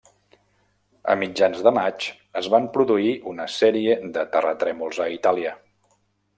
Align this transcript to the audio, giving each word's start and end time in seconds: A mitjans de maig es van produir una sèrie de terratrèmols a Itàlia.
A 1.13 1.15
mitjans 1.23 1.61
de 1.67 1.73
maig 1.79 2.07
es 2.41 2.49
van 2.55 2.67
produir 2.79 3.13
una 3.35 3.47
sèrie 3.59 4.01
de 4.19 4.27
terratrèmols 4.37 5.05
a 5.07 5.11
Itàlia. 5.21 5.57